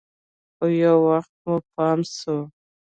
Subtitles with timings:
[0.55, 2.35] خو يو وخت مو پام سو.